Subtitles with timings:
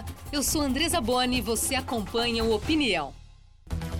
[0.00, 3.12] Olá, eu sou Andresa Boni e você acompanha o Opinião.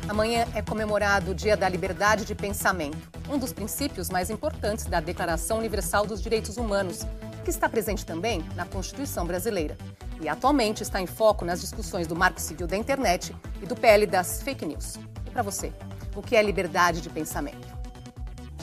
[0.08, 2.96] Amanhã é comemorado o Dia da Liberdade de Pensamento,
[3.28, 7.00] um dos princípios mais importantes da Declaração Universal dos Direitos Humanos,
[7.44, 9.76] que está presente também na Constituição Brasileira.
[10.22, 14.06] E atualmente está em foco nas discussões do Marco Civil da Internet e do PL
[14.06, 14.94] das fake news.
[15.26, 15.70] E para você,
[16.16, 17.68] o que é liberdade de pensamento?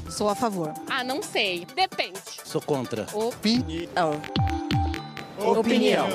[0.09, 0.73] Sou a favor.
[0.89, 1.67] Ah, não sei.
[1.75, 2.19] Depende.
[2.43, 3.05] Sou contra.
[3.13, 4.19] Opinião.
[5.37, 6.07] Opinião.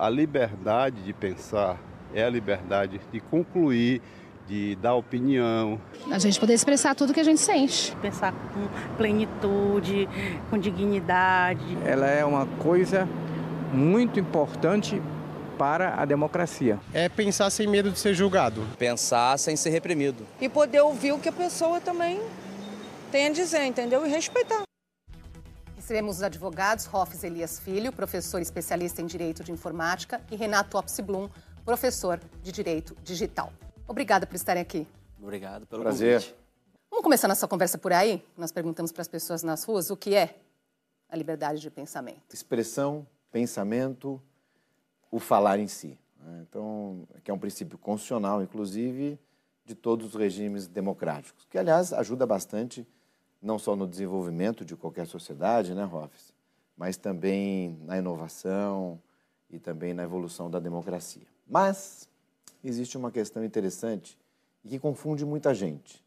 [0.00, 1.76] A liberdade de pensar
[2.14, 4.00] é a liberdade de concluir,
[4.46, 5.80] de dar opinião.
[6.08, 7.96] A gente poder expressar tudo que a gente sente.
[8.00, 10.08] pensar com plenitude,
[10.48, 11.76] com dignidade.
[11.84, 13.08] Ela é uma coisa
[13.72, 15.02] muito importante
[15.58, 16.78] para a democracia.
[16.94, 18.64] É pensar sem medo de ser julgado.
[18.78, 20.24] Pensar sem ser reprimido.
[20.40, 22.20] E poder ouvir o que a pessoa também
[23.10, 24.06] tem a dizer, entendeu?
[24.06, 24.67] E respeitar.
[25.88, 31.00] Recebemos os advogados Rofes Elias Filho, professor especialista em Direito de Informática, e Renato Opsi
[31.00, 31.30] Blum,
[31.64, 33.50] professor de Direito Digital.
[33.86, 34.86] Obrigada por estarem aqui.
[35.18, 36.20] Obrigado pelo Prazer.
[36.20, 36.36] convite.
[36.90, 38.22] Vamos começar nossa conversa por aí?
[38.36, 40.36] Nós perguntamos para as pessoas nas ruas o que é
[41.08, 42.34] a liberdade de pensamento.
[42.34, 44.20] Expressão, pensamento,
[45.10, 45.98] o falar em si.
[46.42, 49.18] Então, que é um princípio constitucional, inclusive,
[49.64, 52.86] de todos os regimes democráticos, que, aliás, ajuda bastante,
[53.40, 56.32] não só no desenvolvimento de qualquer sociedade, né, Rofes,
[56.76, 59.00] mas também na inovação
[59.50, 61.26] e também na evolução da democracia.
[61.46, 62.08] Mas
[62.62, 64.18] existe uma questão interessante
[64.64, 66.04] e que confunde muita gente.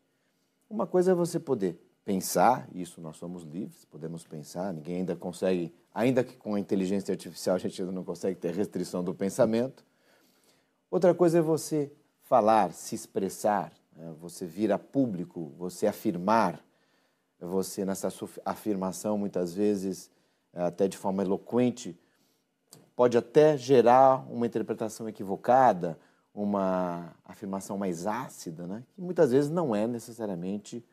[0.69, 5.73] Uma coisa é você poder pensar, isso nós somos livres, podemos pensar, ninguém ainda consegue,
[5.93, 9.85] ainda que com a inteligência artificial a gente ainda não consegue ter restrição do pensamento.
[10.89, 11.91] Outra coisa é você
[12.23, 14.13] falar, se expressar, né?
[14.19, 16.63] você vir a público, você afirmar,
[17.41, 18.09] você nessa
[18.45, 20.09] afirmação muitas vezes
[20.53, 21.97] eh, até de forma eloquente
[22.95, 25.97] pode até gerar uma interpretação equivocada,
[26.33, 28.83] uma afirmação mais ácida, né?
[28.93, 30.85] que muitas vezes não é necessariamente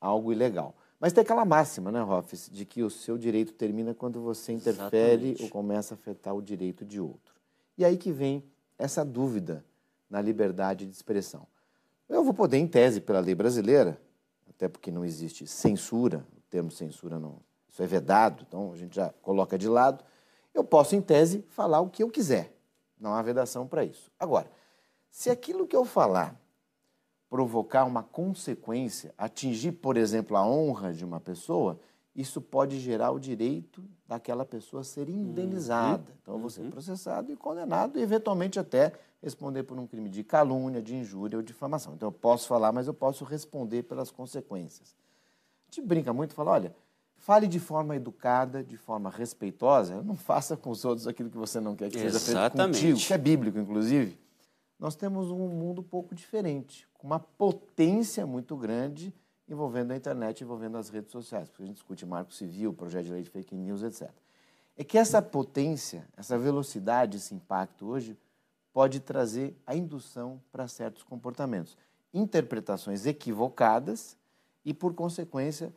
[0.00, 0.74] algo ilegal.
[0.98, 5.30] Mas tem aquela máxima, né, Hoffes, de que o seu direito termina quando você interfere
[5.30, 5.42] Exatamente.
[5.42, 7.34] ou começa a afetar o direito de outro.
[7.76, 8.42] E aí que vem
[8.78, 9.62] essa dúvida
[10.08, 11.46] na liberdade de expressão.
[12.08, 14.00] Eu vou poder, em tese, pela lei brasileira,
[14.56, 18.96] até porque não existe censura, o termo censura não, isso é vedado, então a gente
[18.96, 20.02] já coloca de lado.
[20.54, 22.56] Eu posso, em tese, falar o que eu quiser.
[22.98, 24.10] Não há vedação para isso.
[24.18, 24.50] Agora,
[25.10, 26.40] se aquilo que eu falar
[27.28, 31.78] provocar uma consequência, atingir, por exemplo, a honra de uma pessoa,
[32.14, 36.16] isso pode gerar o direito daquela pessoa ser indenizada.
[36.22, 38.94] Então, eu vou ser processado e condenado, e eventualmente até
[39.26, 41.94] responder por um crime de calúnia, de injúria ou difamação.
[41.94, 44.94] Então, eu posso falar, mas eu posso responder pelas consequências.
[45.68, 46.76] A gente brinca muito, fala, olha,
[47.16, 51.58] fale de forma educada, de forma respeitosa, não faça com os outros aquilo que você
[51.58, 52.74] não quer que seja feito Exatamente.
[52.76, 54.16] contigo, que é bíblico, inclusive.
[54.78, 59.12] Nós temos um mundo um pouco diferente, com uma potência muito grande
[59.48, 63.12] envolvendo a internet, envolvendo as redes sociais, porque a gente discute marco civil, projeto de
[63.12, 64.08] lei de fake news, etc.
[64.76, 68.16] É que essa potência, essa velocidade, esse impacto hoje
[68.76, 71.78] pode trazer a indução para certos comportamentos,
[72.12, 74.18] interpretações equivocadas
[74.62, 75.72] e, por consequência,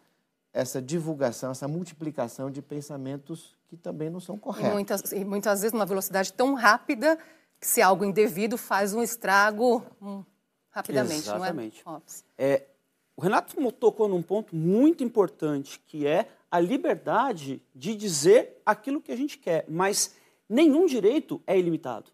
[0.51, 4.73] essa divulgação, essa multiplicação de pensamentos que também não são E corretos.
[4.73, 7.17] muitas, e muitas vezes numa velocidade tão rápida
[7.57, 10.21] que se algo indevido faz um estrago hum,
[10.69, 11.81] rapidamente, Exatamente.
[11.85, 12.01] não é?
[12.38, 12.67] É,
[13.15, 19.13] o Renato tocou num ponto muito importante, que é a liberdade de dizer aquilo que
[19.13, 20.13] a gente quer, mas
[20.49, 22.11] nenhum direito é ilimitado.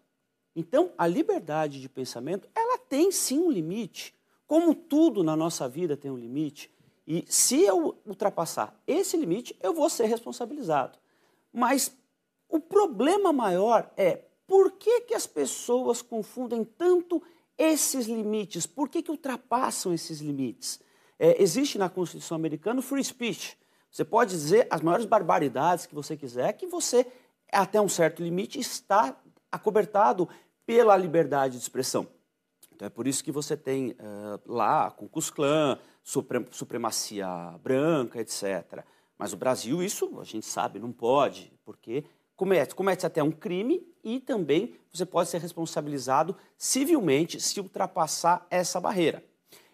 [0.56, 4.14] Então, a liberdade de pensamento, ela tem sim um limite,
[4.46, 6.74] como tudo na nossa vida tem um limite.
[7.06, 10.98] E se eu ultrapassar esse limite, eu vou ser responsabilizado.
[11.52, 11.94] Mas
[12.48, 17.22] o problema maior é por que, que as pessoas confundem tanto
[17.58, 18.66] esses limites?
[18.66, 20.80] Por que, que ultrapassam esses limites?
[21.18, 23.58] É, existe na Constituição Americana o free speech.
[23.90, 27.06] Você pode dizer as maiores barbaridades que você quiser, que você,
[27.52, 29.18] até um certo limite, está
[29.50, 30.28] acobertado
[30.66, 32.06] pela liberdade de expressão.
[32.74, 37.26] Então é por isso que você tem eh, lá Ku Klux Klan, supre- supremacia
[37.62, 38.84] branca, etc.
[39.16, 42.04] Mas o Brasil, isso a gente sabe, não pode, porque
[42.34, 48.78] comete, comete até um crime e também você pode ser responsabilizado civilmente se ultrapassar essa
[48.78, 49.24] barreira.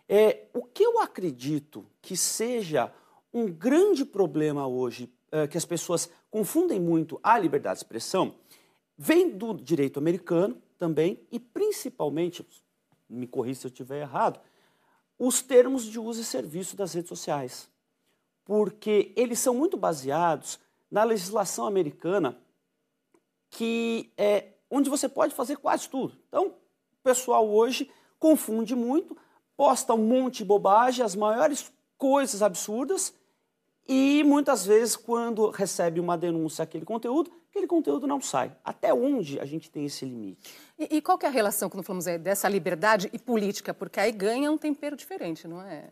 [0.09, 2.93] É, o que eu acredito que seja
[3.35, 8.35] um grande problema hoje, eh, que as pessoas confundem muito a liberdade de expressão,
[8.97, 12.45] vem do direito americano também e principalmente,
[13.09, 14.41] me corrija se eu estiver errado,
[15.17, 17.71] os termos de uso e serviço das redes sociais.
[18.45, 20.59] Porque eles são muito baseados
[20.91, 22.37] na legislação americana
[23.49, 26.19] que é onde você pode fazer quase tudo.
[26.27, 27.89] Então, o pessoal hoje
[28.19, 29.17] confunde muito,
[29.57, 33.15] posta um monte de bobagem, as maiores coisas absurdas,
[33.87, 38.51] e muitas vezes, quando recebe uma denúncia aquele conteúdo, aquele conteúdo não sai.
[38.65, 40.57] Até onde a gente tem esse limite?
[40.79, 43.75] E, e qual é a relação, quando falamos aí, dessa liberdade e política?
[43.75, 45.91] Porque aí ganha um tempero diferente, não é?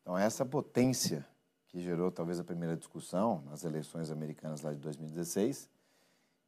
[0.00, 1.24] Então, essa potência
[1.68, 5.68] que gerou talvez a primeira discussão nas eleições americanas lá de 2016,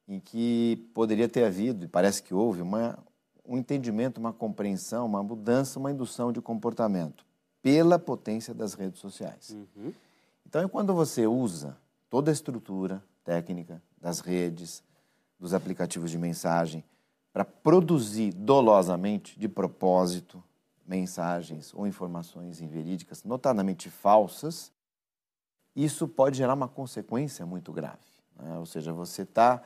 [0.09, 2.99] em que poderia ter havido, e parece que houve, uma,
[3.45, 7.27] um entendimento, uma compreensão, uma mudança, uma indução de comportamento
[7.61, 9.51] pela potência das redes sociais.
[9.51, 9.93] Uhum.
[10.47, 11.77] Então, quando você usa
[12.09, 14.85] toda a estrutura técnica das redes,
[15.39, 16.85] dos aplicativos de mensagem,
[17.33, 20.43] para produzir dolosamente, de propósito,
[20.87, 24.73] mensagens ou informações inverídicas, notadamente falsas,
[25.75, 27.99] isso pode gerar uma consequência muito grave.
[28.41, 28.57] Né?
[28.57, 29.61] Ou seja, você está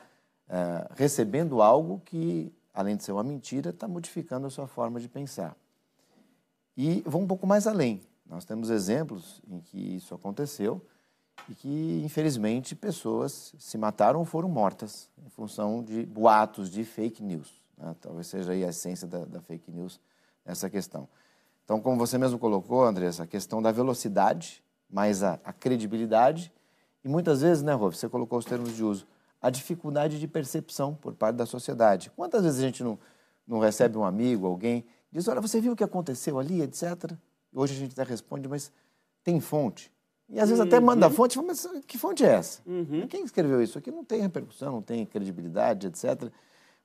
[0.49, 5.07] é, recebendo algo que, além de ser uma mentira, está modificando a sua forma de
[5.07, 5.55] pensar.
[6.75, 8.01] E vou um pouco mais além.
[8.25, 10.81] Nós temos exemplos em que isso aconteceu
[11.49, 17.23] e que, infelizmente, pessoas se mataram ou foram mortas em função de boatos de fake
[17.23, 17.53] news.
[17.77, 17.95] Né?
[17.99, 19.99] Talvez seja aí a essência da, da fake news
[20.45, 21.07] nessa questão.
[21.63, 26.51] Então, como você mesmo colocou, Andressa, a questão da velocidade, mais a, a credibilidade
[27.03, 29.07] e muitas vezes, né, Rolf, você colocou os termos de uso,
[29.41, 32.11] a dificuldade de percepção por parte da sociedade.
[32.15, 32.99] Quantas vezes a gente não,
[33.47, 37.11] não recebe um amigo, alguém, diz, olha, você viu o que aconteceu ali, etc.
[37.53, 38.71] Hoje a gente até responde, mas
[39.23, 39.91] tem fonte.
[40.31, 40.67] E às vezes uhum.
[40.67, 42.61] até manda a fonte, mas que fonte é essa?
[42.65, 43.05] Uhum.
[43.07, 43.91] Quem escreveu isso aqui?
[43.91, 46.31] Não tem repercussão, não tem credibilidade, etc.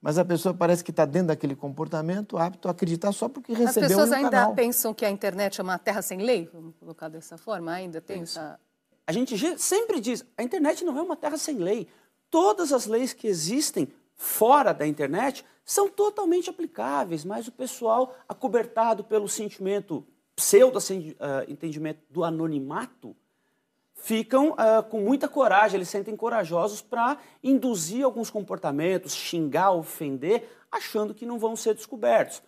[0.03, 3.85] Mas a pessoa parece que está dentro daquele comportamento apto a acreditar só porque recebeu
[3.85, 4.55] As pessoas ainda canal.
[4.55, 8.23] pensam que a internet é uma terra sem lei, vamos colocar dessa forma, ainda tem
[8.23, 8.39] Isso.
[8.39, 8.59] essa...
[9.07, 11.87] A gente sempre diz, a internet não é uma terra sem lei.
[12.29, 19.05] Todas as leis que existem fora da internet são totalmente aplicáveis, mas o pessoal, acobertado
[19.05, 20.05] pelo sentimento,
[20.35, 23.17] pseudo-entendimento do anonimato,
[23.97, 31.15] ficam uh, com muita coragem, eles sentem corajosos para induzir alguns comportamentos, xingar, ofender, achando
[31.15, 32.43] que não vão ser descobertos.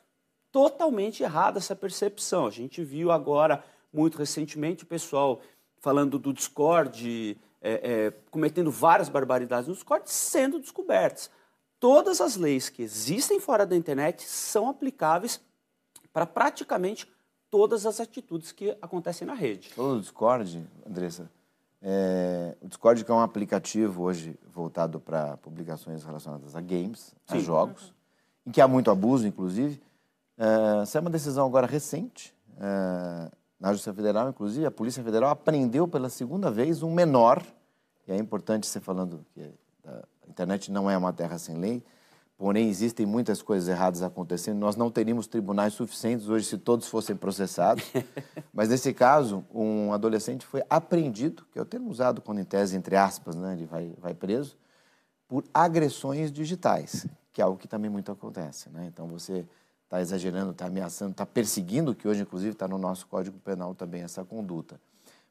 [0.53, 2.47] Totalmente errada essa percepção.
[2.47, 5.41] A gente viu agora, muito recentemente, o pessoal
[5.81, 11.31] falando do Discord, é, é, cometendo várias barbaridades no Discord, sendo descobertas.
[11.81, 15.41] Todas as leis que existem fora da internet são aplicáveis
[16.13, 17.07] para praticamente
[17.51, 19.71] todas as atitudes que acontecem na rede.
[19.77, 21.31] O Discord, Andressa,
[21.83, 27.37] é, o Discord que é um aplicativo hoje voltado para publicações relacionadas a games, Sim.
[27.37, 27.95] a jogos,
[28.47, 29.81] em que há muito abuso, inclusive.
[30.37, 33.31] É, essa é uma decisão agora recente é,
[33.61, 37.43] na Justiça Federal, inclusive a Polícia Federal apreendeu pela segunda vez um menor,
[38.07, 39.43] e é importante você falando que
[39.87, 41.83] a internet não é uma terra sem lei,
[42.39, 44.61] Porém, existem muitas coisas erradas acontecendo.
[44.61, 47.85] Nós não teríamos tribunais suficientes hoje se todos fossem processados.
[48.55, 52.77] Mas, nesse caso, um adolescente foi apreendido, que é o termo usado quando, em tese,
[52.77, 54.57] entre aspas, né, ele vai, vai preso,
[55.27, 58.71] por agressões digitais, que é algo que também muito acontece.
[58.71, 58.87] Né?
[58.87, 59.45] Então, você
[59.83, 64.03] está exagerando, está ameaçando, está perseguindo, que hoje, inclusive, está no nosso Código Penal também
[64.03, 64.81] essa conduta.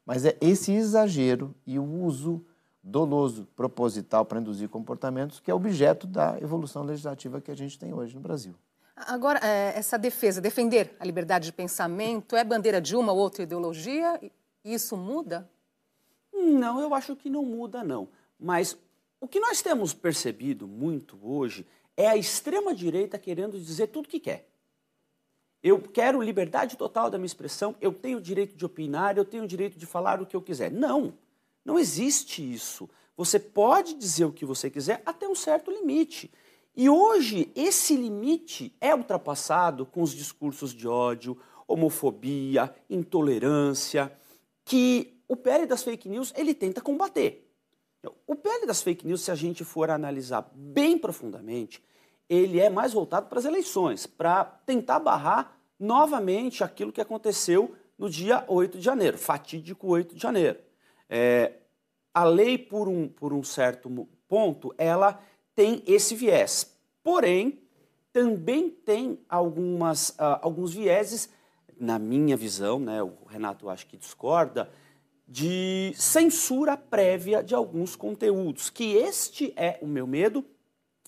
[0.04, 2.44] Mas é esse exagero e o uso
[2.88, 7.92] doloso, proposital para induzir comportamentos, que é objeto da evolução legislativa que a gente tem
[7.92, 8.54] hoje no Brasil.
[8.96, 13.44] Agora, é, essa defesa, defender a liberdade de pensamento, é bandeira de uma ou outra
[13.44, 14.20] ideologia?
[14.64, 15.48] Isso muda?
[16.32, 18.08] Não, eu acho que não muda, não.
[18.38, 18.76] Mas
[19.20, 21.66] o que nós temos percebido muito hoje
[21.96, 24.48] é a extrema-direita querendo dizer tudo o que quer.
[25.62, 29.44] Eu quero liberdade total da minha expressão, eu tenho o direito de opinar, eu tenho
[29.44, 30.70] o direito de falar o que eu quiser.
[30.70, 31.14] Não.
[31.68, 32.88] Não existe isso.
[33.14, 36.30] Você pode dizer o que você quiser até um certo limite.
[36.74, 44.10] E hoje esse limite é ultrapassado com os discursos de ódio, homofobia, intolerância,
[44.64, 47.46] que o PL das fake news ele tenta combater.
[48.26, 51.84] O PL das fake news, se a gente for analisar bem profundamente,
[52.30, 58.08] ele é mais voltado para as eleições, para tentar barrar novamente aquilo que aconteceu no
[58.08, 60.66] dia 8 de janeiro, fatídico 8 de janeiro.
[61.08, 61.52] É,
[62.12, 65.20] a lei, por um, por um certo ponto, ela
[65.54, 66.76] tem esse viés.
[67.02, 67.62] Porém,
[68.12, 71.28] também tem algumas, uh, alguns vieses,
[71.78, 74.70] na minha visão, né, o Renato acho que discorda,
[75.26, 80.44] de censura prévia de alguns conteúdos, que este é o meu medo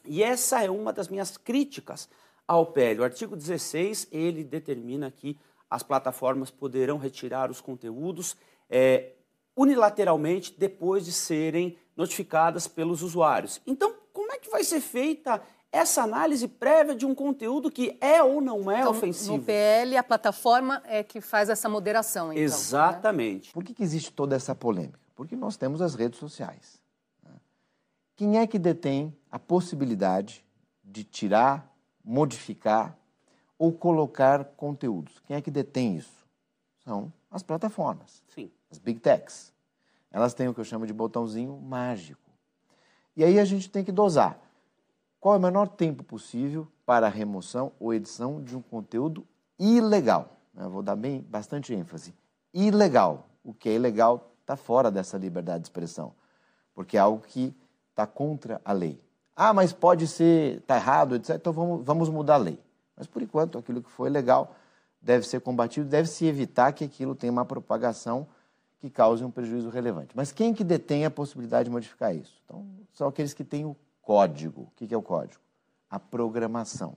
[0.04, 2.08] e essa é uma das minhas críticas
[2.46, 3.00] ao PL.
[3.00, 5.38] O artigo 16, ele determina que
[5.70, 8.36] as plataformas poderão retirar os conteúdos
[8.68, 9.12] é,
[9.60, 13.60] unilateralmente depois de serem notificadas pelos usuários.
[13.66, 18.22] Então, como é que vai ser feita essa análise prévia de um conteúdo que é
[18.22, 19.36] ou não é então, ofensivo?
[19.36, 22.42] No PL, a plataforma é que faz essa moderação, então.
[22.42, 23.48] Exatamente.
[23.48, 23.52] Né?
[23.52, 24.98] Por que, que existe toda essa polêmica?
[25.14, 26.80] Porque nós temos as redes sociais.
[27.22, 27.32] Né?
[28.16, 30.42] Quem é que detém a possibilidade
[30.82, 31.70] de tirar,
[32.02, 32.96] modificar
[33.58, 35.20] ou colocar conteúdos?
[35.26, 36.26] Quem é que detém isso?
[36.82, 38.22] São as plataformas.
[38.34, 38.50] Sim.
[38.70, 39.52] As big techs.
[40.10, 42.20] Elas têm o que eu chamo de botãozinho mágico.
[43.16, 44.38] E aí a gente tem que dosar
[45.20, 49.26] qual é o menor tempo possível para a remoção ou edição de um conteúdo
[49.58, 50.36] ilegal.
[50.56, 52.14] Eu vou dar bem bastante ênfase.
[52.52, 53.28] Ilegal.
[53.44, 56.12] O que é ilegal está fora dessa liberdade de expressão,
[56.74, 57.54] porque é algo que
[57.90, 59.00] está contra a lei.
[59.34, 61.36] Ah, mas pode ser, está errado, etc.
[61.36, 62.58] Então vamos, vamos mudar a lei.
[62.96, 64.54] Mas por enquanto, aquilo que foi legal
[65.00, 68.26] deve ser combatido, deve-se evitar que aquilo tenha uma propagação
[68.80, 70.16] que cause um prejuízo relevante.
[70.16, 72.40] Mas quem que detém a possibilidade de modificar isso?
[72.44, 74.62] Então, são aqueles que têm o código.
[74.62, 75.40] O que é o código?
[75.88, 76.96] A programação.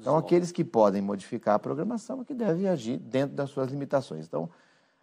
[0.00, 4.26] Então, aqueles que podem modificar a programação é que devem agir dentro das suas limitações.
[4.26, 4.48] Então,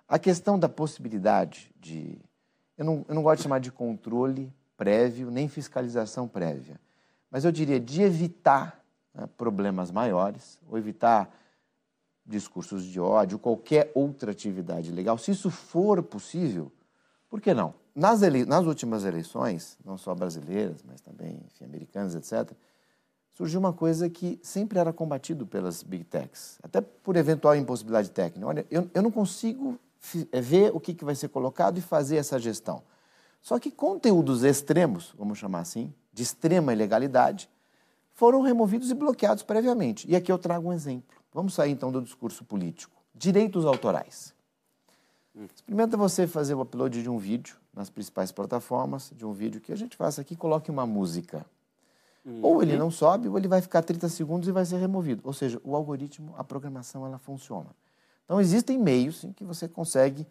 [0.08, 2.18] a questão da possibilidade de.
[2.77, 6.79] Eu não, eu não gosto de chamar de controle prévio, nem fiscalização prévia,
[7.29, 8.82] mas eu diria de evitar
[9.13, 11.29] né, problemas maiores, ou evitar
[12.29, 15.17] discursos de ódio, qualquer outra atividade legal.
[15.17, 16.71] Se isso for possível,
[17.29, 17.74] por que não?
[17.95, 18.45] Nas, ele...
[18.45, 22.55] Nas últimas eleições, não só brasileiras, mas também enfim, americanas, etc.,
[23.33, 28.48] surgiu uma coisa que sempre era combatido pelas big techs, até por eventual impossibilidade técnica.
[28.48, 29.79] Olha, eu, eu não consigo
[30.31, 32.83] eh, ver o que, que vai ser colocado e fazer essa gestão.
[33.41, 37.50] Só que conteúdos extremos, vamos chamar assim, de extrema ilegalidade,
[38.13, 40.05] foram removidos e bloqueados previamente.
[40.09, 41.18] E aqui eu trago um exemplo.
[41.39, 42.93] Vamos sair então do discurso político.
[43.15, 44.36] Direitos autorais.
[45.55, 49.72] Experimenta você fazer o upload de um vídeo nas principais plataformas, de um vídeo que
[49.72, 51.46] a gente faça aqui, coloque uma música.
[52.25, 52.41] Uhum.
[52.43, 55.22] Ou ele não sobe, ou ele vai ficar 30 segundos e vai ser removido.
[55.24, 57.69] Ou seja, o algoritmo, a programação, ela funciona.
[58.25, 60.27] Então, existem meios em que você consegue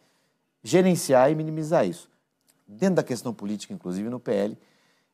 [0.62, 2.10] gerenciar e minimizar isso.
[2.66, 4.58] Dentro da questão política, inclusive no PL,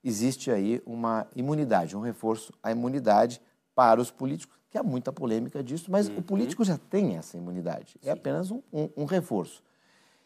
[0.02, 3.40] existe aí uma imunidade, um reforço à imunidade
[3.76, 6.18] para os políticos, que há muita polêmica disso, mas uhum.
[6.18, 7.94] o político já tem essa imunidade.
[8.02, 8.08] É Sim.
[8.08, 9.62] É apenas um, um, um reforço.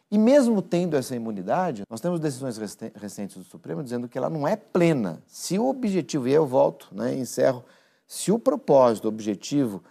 [0.09, 2.57] E mesmo tendo essa imunidade, nós temos decisões
[2.95, 5.21] recentes do Supremo dizendo que ela não é plena.
[5.27, 7.63] Se o objetivo, e eu volto, né, encerro,
[8.07, 9.83] se o propósito, o objetivo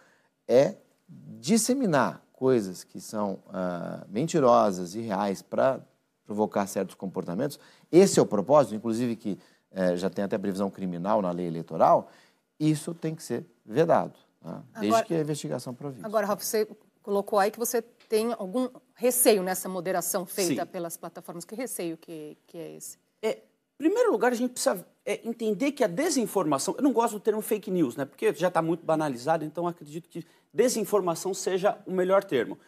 [0.48, 0.74] é
[1.08, 5.78] disseminar coisas que são ah, mentirosas e reais para
[6.26, 7.60] provocar certos comportamentos,
[7.92, 9.38] esse é o propósito, inclusive que
[9.70, 12.10] eh, já tem até previsão criminal na lei eleitoral,
[12.58, 14.62] isso tem que ser vedado, tá?
[14.74, 16.04] desde agora, que a investigação provide.
[16.04, 16.68] Agora, Rafa, você
[17.02, 20.70] colocou aí que você tem algum receio nessa moderação feita Sim.
[20.70, 21.44] pelas plataformas.
[21.44, 22.98] Que receio que, que é esse?
[23.22, 26.74] É, em primeiro lugar, a gente precisa é, entender que a desinformação.
[26.76, 28.04] Eu não gosto do termo fake news, né?
[28.04, 32.58] Porque já está muito banalizado, então acredito que desinformação seja o melhor termo.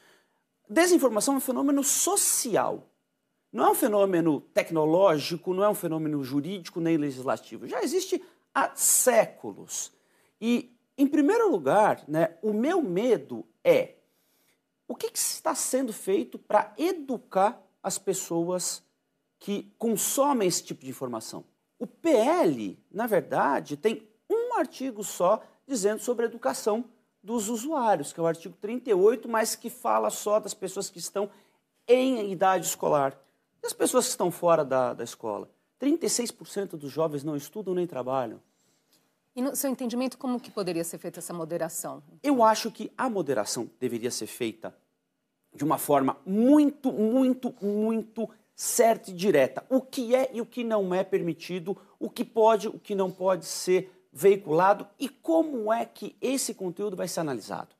[0.68, 2.86] Desinformação é um fenômeno social.
[3.52, 7.66] Não é um fenômeno tecnológico, não é um fenômeno jurídico nem legislativo.
[7.66, 8.22] Já existe
[8.54, 9.92] há séculos.
[10.40, 13.94] E, em primeiro lugar, né, o meu medo é
[14.86, 18.82] o que, que está sendo feito para educar as pessoas
[19.38, 21.44] que consomem esse tipo de informação?
[21.78, 26.84] O PL, na verdade, tem um artigo só dizendo sobre a educação
[27.22, 31.30] dos usuários, que é o artigo 38, mas que fala só das pessoas que estão
[31.88, 33.18] em idade escolar.
[33.62, 35.48] E as pessoas que estão fora da, da escola?
[35.80, 38.42] 36% dos jovens não estudam nem trabalham.
[39.34, 42.02] E no seu entendimento, como que poderia ser feita essa moderação?
[42.22, 44.74] Eu acho que a moderação deveria ser feita
[45.54, 49.64] de uma forma muito, muito, muito certa e direta.
[49.68, 53.10] O que é e o que não é permitido, o que pode, o que não
[53.10, 57.74] pode ser veiculado e como é que esse conteúdo vai ser analisado.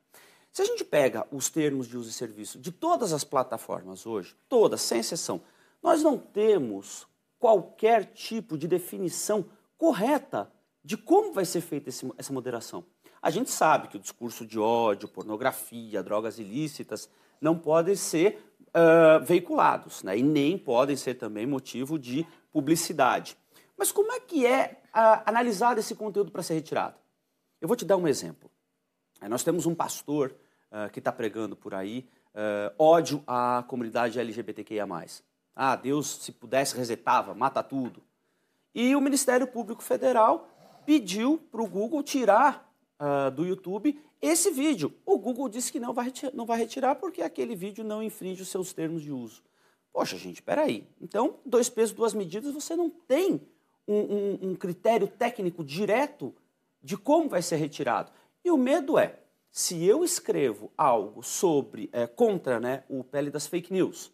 [0.51, 4.35] Se a gente pega os termos de uso e serviço de todas as plataformas hoje,
[4.49, 5.41] todas, sem exceção,
[5.81, 7.07] nós não temos
[7.39, 9.45] qualquer tipo de definição
[9.77, 10.51] correta
[10.83, 12.83] de como vai ser feita esse, essa moderação.
[13.21, 17.07] A gente sabe que o discurso de ódio, pornografia, drogas ilícitas
[17.39, 20.17] não podem ser uh, veiculados né?
[20.17, 23.37] e nem podem ser também motivo de publicidade.
[23.77, 26.95] Mas como é que é uh, analisado esse conteúdo para ser retirado?
[27.59, 28.49] Eu vou te dar um exemplo.
[29.29, 30.33] Nós temos um pastor
[30.71, 32.07] uh, que está pregando por aí
[32.79, 34.87] ódio à comunidade LGBTQIA+.
[35.53, 38.01] Ah, Deus, se pudesse, resetava, mata tudo.
[38.73, 40.47] E o Ministério Público Federal
[40.85, 44.93] pediu para o Google tirar uh, do YouTube esse vídeo.
[45.05, 48.49] O Google disse que não vai, não vai retirar porque aquele vídeo não infringe os
[48.49, 49.43] seus termos de uso.
[49.91, 50.87] Poxa, gente, peraí.
[51.01, 53.41] Então, dois pesos, duas medidas, você não tem
[53.87, 56.33] um, um, um critério técnico direto
[56.81, 58.11] de como vai ser retirado.
[58.43, 59.19] E o medo é,
[59.51, 64.11] se eu escrevo algo sobre, é, contra né, o pele das fake news,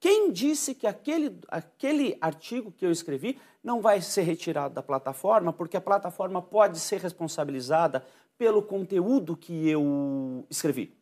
[0.00, 5.52] quem disse que aquele, aquele artigo que eu escrevi não vai ser retirado da plataforma,
[5.52, 8.04] porque a plataforma pode ser responsabilizada
[8.36, 10.96] pelo conteúdo que eu escrevi?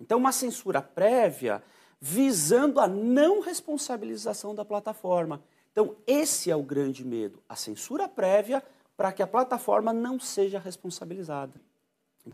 [0.00, 1.62] Então, uma censura prévia
[2.00, 5.42] visando a não responsabilização da plataforma.
[5.70, 8.62] Então, esse é o grande medo, a censura prévia
[8.96, 11.60] para que a plataforma não seja responsabilizada.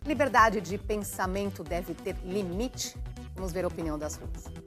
[0.04, 2.96] Liberdade de pensamento deve ter limite?
[3.34, 4.65] Vamos ver a opinião das ruas.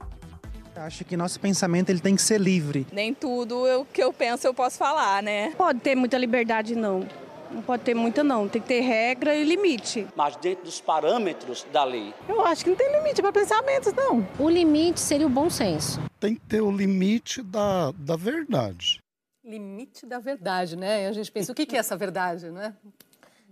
[0.80, 2.86] Acho que nosso pensamento ele tem que ser livre.
[2.90, 5.50] Nem tudo o que eu penso eu posso falar, né?
[5.50, 7.06] Pode ter muita liberdade, não.
[7.50, 8.48] Não pode ter muita, não.
[8.48, 10.06] Tem que ter regra e limite.
[10.16, 12.14] Mas dentro dos parâmetros da lei.
[12.26, 14.26] Eu acho que não tem limite para pensamentos, não.
[14.38, 16.00] O limite seria o bom senso.
[16.18, 19.02] Tem que ter o limite da, da verdade.
[19.44, 21.02] Limite da verdade, né?
[21.04, 22.74] E a gente pensa, o que é essa verdade, né?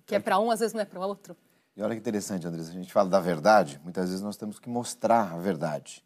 [0.06, 1.36] Que é para um, às vezes não é para o outro.
[1.76, 4.70] E olha que interessante, Andressa, a gente fala da verdade, muitas vezes nós temos que
[4.70, 6.02] mostrar a verdade.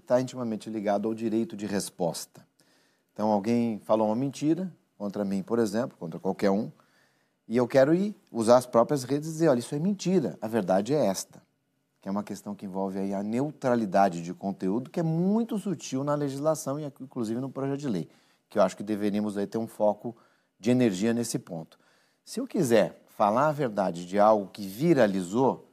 [0.00, 2.44] Está intimamente ligado ao direito de resposta.
[3.12, 6.72] Então, alguém falou uma mentira contra mim, por exemplo, contra qualquer um,
[7.46, 10.48] e eu quero ir usar as próprias redes e dizer, olha, isso é mentira, a
[10.48, 11.42] verdade é esta.
[12.00, 16.02] Que é uma questão que envolve aí a neutralidade de conteúdo, que é muito sutil
[16.02, 18.08] na legislação e inclusive no projeto de lei,
[18.48, 20.16] que eu acho que deveríamos aí ter um foco
[20.58, 21.78] de energia nesse ponto.
[22.24, 25.70] Se eu quiser falar a verdade de algo que viralizou,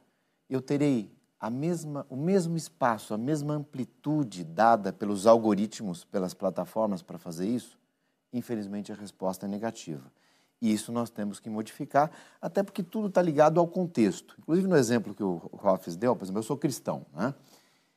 [0.50, 7.02] eu terei a mesma, o mesmo espaço, a mesma amplitude dada pelos algoritmos, pelas plataformas
[7.02, 7.78] para fazer isso?
[8.32, 10.10] Infelizmente, a resposta é negativa.
[10.60, 12.10] E isso nós temos que modificar,
[12.42, 14.34] até porque tudo está ligado ao contexto.
[14.38, 17.06] Inclusive, no exemplo que o Hoffes deu, por exemplo, eu sou cristão.
[17.14, 17.32] Né?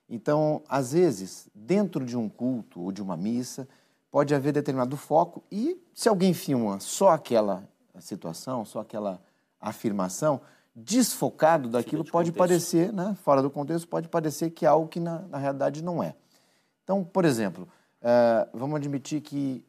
[0.08, 3.68] Então, às vezes, dentro de um culto ou de uma missa,
[4.12, 7.68] pode haver determinado foco e se alguém filma só aquela
[8.00, 9.20] situação, só aquela
[9.60, 10.42] afirmação,
[10.76, 12.72] desfocado daquilo de pode contexto.
[12.72, 16.02] parecer, né, fora do contexto, pode parecer que é algo que na, na realidade não
[16.02, 16.16] é.
[16.84, 17.68] Então, por exemplo,
[18.02, 19.64] uh, vamos admitir que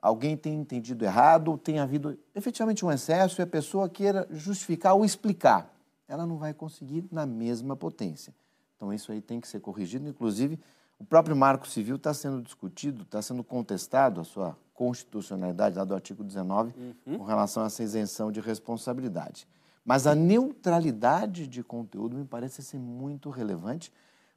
[0.00, 5.04] alguém tem entendido errado, tem havido efetivamente um excesso e a pessoa queira justificar ou
[5.04, 5.72] explicar.
[6.08, 8.34] Ela não vai conseguir na mesma potência.
[8.76, 10.08] Então, isso aí tem que ser corrigido.
[10.08, 10.58] Inclusive,
[10.98, 15.94] o próprio Marco Civil está sendo discutido, está sendo contestado a sua constitucionalidade, lá do
[15.94, 16.74] artigo 19,
[17.06, 17.18] uhum.
[17.18, 19.46] com relação a essa isenção de responsabilidade.
[19.84, 23.92] Mas a neutralidade de conteúdo me parece ser muito relevante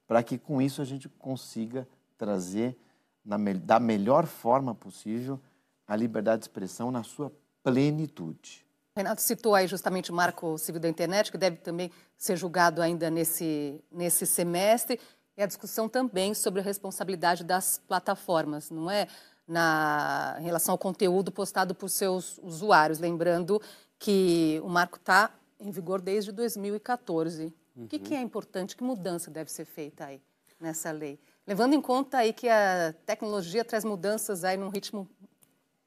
[0.07, 2.77] para que, com isso, a gente consiga trazer
[3.23, 5.39] na, da melhor forma possível
[5.87, 7.31] a liberdade de expressão na sua
[7.63, 8.65] plenitude.
[8.97, 13.09] Renato citou aí justamente o Marco Civil da Internet, que deve também ser julgado ainda
[13.09, 14.99] nesse, nesse semestre,
[15.37, 19.07] e a discussão também sobre a responsabilidade das plataformas, não é?
[19.47, 22.97] Na, em relação ao conteúdo postado por seus usuários.
[22.97, 23.61] Lembrando
[23.99, 27.53] que o marco está em vigor desde 2014.
[27.75, 27.85] Uhum.
[27.85, 28.75] O que, que é importante?
[28.75, 30.21] Que mudança deve ser feita aí
[30.59, 31.19] nessa lei?
[31.47, 35.07] Levando em conta aí que a tecnologia traz mudanças aí num ritmo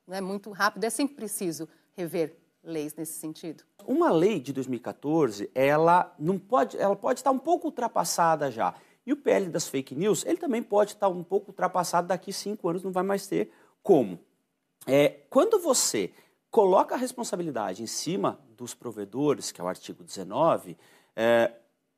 [0.08, 3.64] é muito rápido, é sempre preciso rever leis nesse sentido?
[3.86, 8.74] Uma lei de 2014, ela não pode, ela pode estar um pouco ultrapassada já.
[9.06, 12.68] E o PL das fake news, ele também pode estar um pouco ultrapassado daqui cinco
[12.68, 13.50] anos, não vai mais ter
[13.82, 14.18] como.
[14.86, 16.12] É, quando você
[16.50, 20.76] coloca a responsabilidade em cima dos provedores, que é o artigo 19,
[21.14, 21.52] é,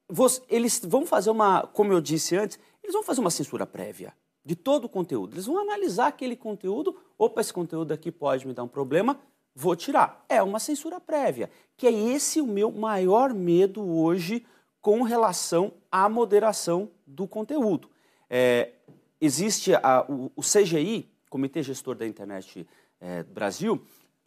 [0.08, 4.12] você, eles vão fazer uma, como eu disse antes, eles vão fazer uma censura prévia
[4.44, 5.34] de todo o conteúdo.
[5.34, 6.96] Eles vão analisar aquele conteúdo.
[7.18, 9.20] Opa, esse conteúdo aqui pode me dar um problema,
[9.54, 10.24] vou tirar.
[10.28, 14.44] É uma censura prévia, que é esse o meu maior medo hoje
[14.80, 17.90] com relação à moderação do conteúdo.
[18.28, 18.72] É,
[19.20, 22.66] existe a, o, o, CGI, Comitê Gestor da Internet
[23.00, 23.80] é, Brasil,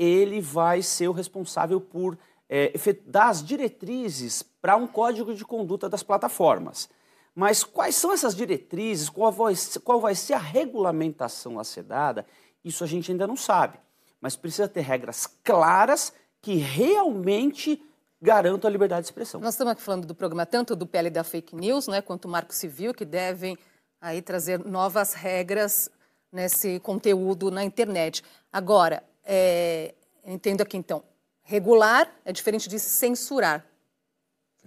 [0.03, 2.17] ele vai ser o responsável por
[2.49, 2.73] é,
[3.05, 6.89] dar as diretrizes para um código de conduta das plataformas.
[7.35, 12.25] Mas quais são essas diretrizes, qual vai, qual vai ser a regulamentação a ser dada,
[12.63, 13.79] isso a gente ainda não sabe.
[14.21, 17.83] Mas precisa ter regras claras que realmente
[18.21, 19.41] garantam a liberdade de expressão.
[19.41, 22.29] Nós estamos aqui falando do programa tanto do PL da fake news, né, quanto o
[22.29, 23.57] Marco Civil, que devem
[23.99, 25.89] aí trazer novas regras
[26.31, 28.23] nesse conteúdo na internet.
[28.51, 29.93] Agora, é,
[30.25, 31.03] entendo aqui então,
[31.41, 33.65] regular é diferente de censurar.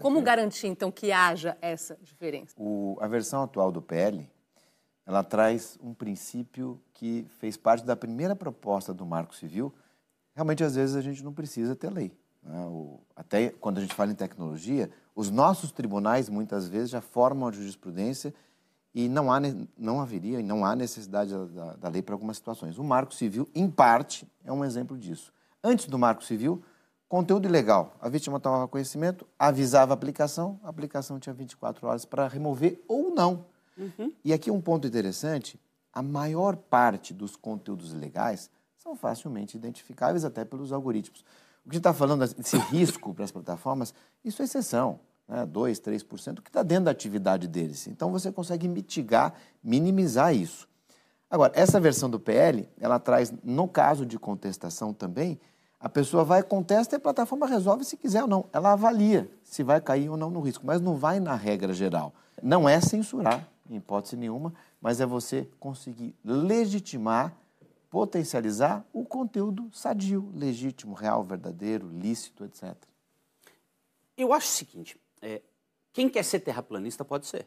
[0.00, 2.54] Como garantir, então, que haja essa diferença?
[2.58, 4.28] O, a versão atual do PL,
[5.06, 9.72] ela traz um princípio que fez parte da primeira proposta do Marco Civil.
[10.34, 12.12] Realmente, às vezes, a gente não precisa ter lei.
[12.42, 12.60] Né?
[12.66, 17.48] O, até quando a gente fala em tecnologia, os nossos tribunais, muitas vezes, já formam
[17.48, 18.34] a jurisprudência
[18.96, 19.38] e não, há,
[19.76, 22.78] não haveria e não há necessidade da, da lei para algumas situações.
[22.78, 25.34] O Marco Civil, em parte, é um exemplo disso.
[25.62, 26.62] Antes do Marco Civil,
[27.06, 27.94] conteúdo ilegal.
[28.00, 33.14] A vítima tomava conhecimento, avisava a aplicação, a aplicação tinha 24 horas para remover ou
[33.14, 33.44] não.
[33.76, 34.14] Uhum.
[34.24, 35.60] E aqui um ponto interessante:
[35.92, 41.20] a maior parte dos conteúdos ilegais são facilmente identificáveis até pelos algoritmos.
[41.66, 43.92] O que a gente está falando desse risco para as plataformas,
[44.24, 47.86] isso é exceção né, 2%, 3%, que está dentro da atividade deles.
[47.86, 50.68] Então você consegue mitigar, minimizar isso.
[51.28, 55.40] Agora, essa versão do PL, ela traz, no caso de contestação também,
[55.78, 58.46] a pessoa vai, contesta e a plataforma resolve se quiser ou não.
[58.52, 62.14] Ela avalia se vai cair ou não no risco, mas não vai na regra geral.
[62.42, 67.34] Não é censurar, em hipótese nenhuma, mas é você conseguir legitimar,
[67.90, 72.74] potencializar o conteúdo sadio, legítimo, real, verdadeiro, lícito, etc.
[74.16, 75.40] Eu acho o seguinte, é,
[75.92, 77.46] quem quer ser terraplanista pode ser.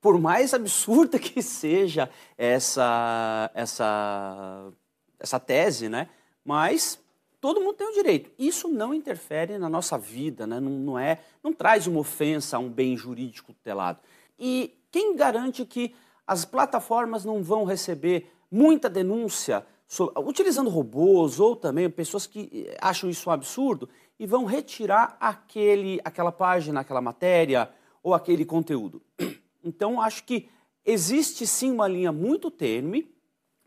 [0.00, 4.72] Por mais absurda que seja essa, essa,
[5.18, 6.08] essa tese, né?
[6.44, 6.98] mas
[7.40, 8.30] todo mundo tem o direito.
[8.38, 10.60] Isso não interfere na nossa vida, né?
[10.60, 13.98] não, não, é, não traz uma ofensa a um bem jurídico tutelado.
[14.38, 15.94] E quem garante que
[16.26, 23.08] as plataformas não vão receber muita denúncia sobre, utilizando robôs ou também pessoas que acham
[23.08, 27.70] isso um absurdo e vão retirar aquele, aquela página, aquela matéria
[28.02, 29.02] ou aquele conteúdo.
[29.68, 30.48] Então, acho que
[30.84, 33.12] existe sim uma linha muito tênue,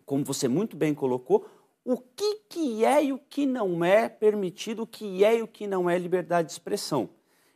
[0.06, 1.46] como você muito bem colocou,
[1.84, 5.48] o que, que é e o que não é permitido, o que é e o
[5.48, 7.10] que não é liberdade de expressão.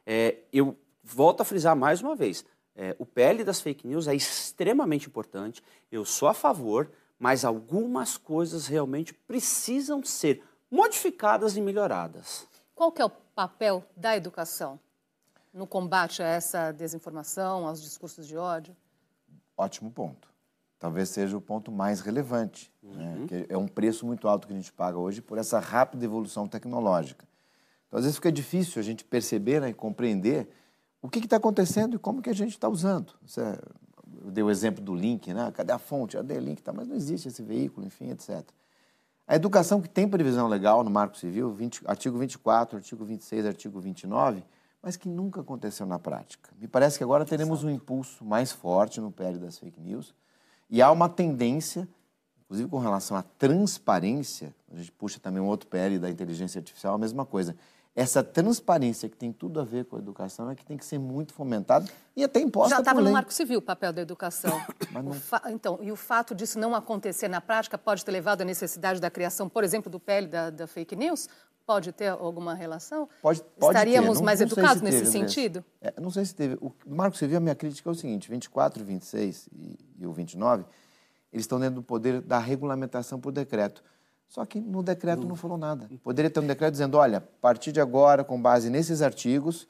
[0.06, 4.16] É, eu volto a frisar mais uma vez, é, o PL das fake news é
[4.16, 12.48] extremamente importante, eu sou a favor, mas algumas coisas realmente precisam ser modificadas e melhoradas.
[12.76, 14.80] Qual que é o papel da educação
[15.54, 18.76] no combate a essa desinformação, aos discursos de ódio?
[19.56, 20.28] Ótimo ponto.
[20.80, 22.72] Talvez seja o ponto mais relevante.
[22.82, 23.16] Né?
[23.16, 23.26] Uhum.
[23.26, 23.46] Né?
[23.48, 27.26] é um preço muito alto que a gente paga hoje por essa rápida evolução tecnológica.
[27.88, 30.50] Então, às vezes fica difícil a gente perceber né, e compreender
[31.02, 33.14] o que está acontecendo e como que a gente está usando.
[33.26, 33.42] Você,
[34.24, 35.52] eu dei o exemplo do link, né?
[35.52, 36.18] Cadê a fonte?
[36.18, 38.44] O link, tá, mas não existe esse veículo, enfim, etc.
[39.34, 43.80] A educação que tem previsão legal no Marco Civil, 20, artigo 24, artigo 26, artigo
[43.80, 44.44] 29,
[44.80, 46.52] mas que nunca aconteceu na prática.
[46.62, 47.66] Me parece que agora teremos Exato.
[47.66, 50.14] um impulso mais forte no PL das fake news
[50.70, 51.90] e há uma tendência,
[52.46, 56.94] inclusive com relação à transparência, a gente puxa também um outro PL da inteligência artificial,
[56.94, 57.56] a mesma coisa
[57.96, 60.98] essa transparência que tem tudo a ver com a educação é que tem que ser
[60.98, 64.60] muito fomentada e até imposta Já estava no Marco Civil o papel da educação.
[64.92, 65.14] Não...
[65.14, 65.44] Fa...
[65.48, 69.12] Então, e o fato disso não acontecer na prática pode ter levado à necessidade da
[69.12, 71.28] criação, por exemplo, do PL da, da fake news?
[71.66, 73.08] Pode ter alguma relação?
[73.22, 75.64] Pode, pode Estaríamos não, mais não educados se nesse teve, sentido?
[75.80, 76.56] É, não sei se teve.
[76.60, 80.66] O Marco Civil, a minha crítica é o seguinte: 24, 26 e, e o 29,
[81.32, 83.82] eles estão dentro do poder da regulamentação por decreto.
[84.28, 85.90] Só que no decreto não falou nada.
[86.04, 89.68] Poderia ter um decreto dizendo: olha, a partir de agora, com base nesses artigos,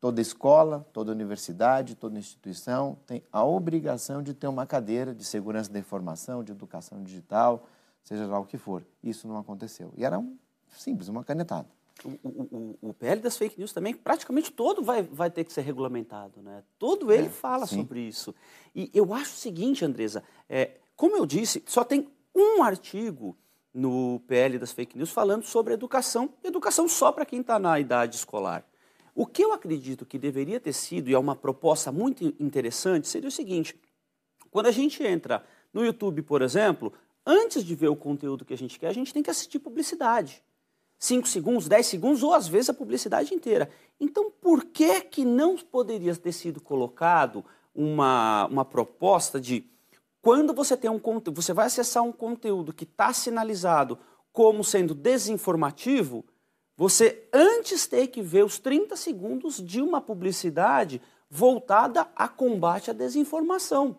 [0.00, 5.70] toda escola, toda universidade, toda instituição tem a obrigação de ter uma cadeira de segurança
[5.70, 7.66] da informação, de educação digital,
[8.02, 8.84] seja lá o que for.
[9.02, 9.92] Isso não aconteceu.
[9.96, 10.36] E era um,
[10.70, 11.68] simples, uma canetada.
[12.04, 15.62] O, o, o, PL das fake news também, praticamente todo vai, vai ter que ser
[15.62, 16.40] regulamentado.
[16.40, 16.62] Né?
[16.78, 17.80] Todo ele é, fala sim.
[17.80, 18.32] sobre isso.
[18.72, 23.36] E eu acho o seguinte, Andresa, é, como eu disse, só tem um artigo
[23.72, 28.16] no PL das fake news falando sobre educação, educação só para quem está na idade
[28.16, 28.64] escolar.
[29.14, 33.28] O que eu acredito que deveria ter sido, e é uma proposta muito interessante, seria
[33.28, 33.74] o seguinte:
[34.50, 36.92] quando a gente entra no YouTube, por exemplo,
[37.26, 40.42] antes de ver o conteúdo que a gente quer, a gente tem que assistir publicidade.
[40.98, 43.70] 5 segundos, 10 segundos, ou às vezes a publicidade inteira.
[44.00, 49.64] Então, por que, que não poderia ter sido colocado uma, uma proposta de
[50.20, 53.98] quando você tem um conteúdo, você vai acessar um conteúdo que está sinalizado
[54.32, 56.24] como sendo desinformativo,
[56.76, 62.94] você antes tem que ver os 30 segundos de uma publicidade voltada a combate à
[62.94, 63.96] desinformação.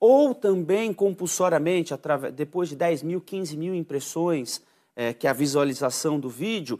[0.00, 1.92] Ou também, compulsoriamente,
[2.34, 4.62] depois de 10 mil, 15 mil impressões,
[4.94, 6.78] é, que é a visualização do vídeo,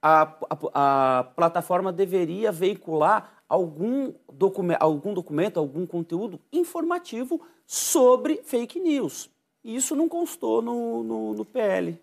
[0.00, 0.32] a,
[0.72, 9.30] a, a plataforma deveria veicular algum, document, algum documento, algum conteúdo informativo sobre fake news.
[9.62, 12.00] E isso não constou no, no, no PL.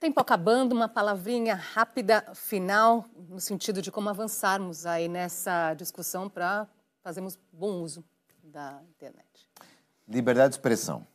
[0.00, 6.66] Tempo acabando, uma palavrinha rápida final, no sentido de como avançarmos aí nessa discussão para
[7.02, 8.02] fazermos bom uso
[8.42, 9.26] da internet.
[10.08, 11.06] Liberdade de expressão.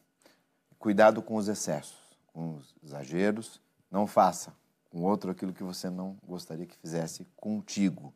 [0.77, 1.97] Cuidado com os excessos,
[2.31, 3.59] com os exageros.
[3.89, 4.53] Não faça
[4.91, 8.13] com outro aquilo que você não gostaria que fizesse contigo.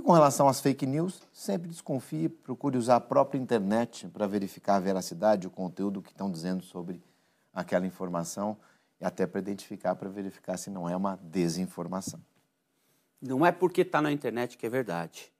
[0.00, 4.76] E com relação às fake news, sempre desconfie, procure usar a própria internet para verificar
[4.76, 7.02] a veracidade, o conteúdo que estão dizendo sobre
[7.52, 8.56] aquela informação
[8.98, 12.18] e até para identificar, para verificar se não é uma desinformação.
[13.20, 15.30] Não é porque está na internet que é verdade.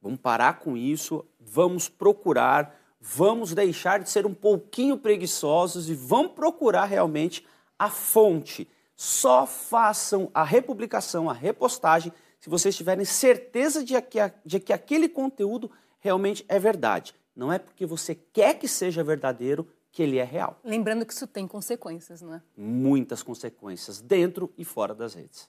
[0.00, 6.32] Vamos parar com isso, vamos procurar, vamos deixar de ser um pouquinho preguiçosos e vamos
[6.32, 7.46] procurar realmente
[7.78, 8.66] a fonte.
[8.96, 15.08] Só façam a republicação, a repostagem, se vocês tiverem certeza de que, de que aquele
[15.08, 17.14] conteúdo realmente é verdade.
[17.34, 20.58] Não é porque você quer que seja verdadeiro que ele é real.
[20.64, 22.42] Lembrando que isso tem consequências, não é?
[22.56, 25.48] Muitas consequências, dentro e fora das redes.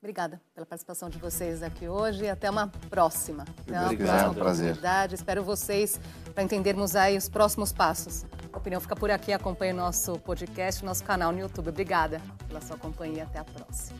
[0.00, 3.44] Obrigada pela participação de vocês aqui hoje e até uma próxima.
[3.66, 4.64] Até uma próxima é prazer.
[4.66, 5.14] oportunidade.
[5.16, 6.00] Espero vocês
[6.32, 8.24] para entendermos aí os próximos passos.
[8.52, 9.32] A opinião fica por aqui.
[9.32, 11.70] Acompanhe nosso podcast, nosso canal no YouTube.
[11.70, 13.24] Obrigada pela sua companhia.
[13.24, 13.98] Até a próxima.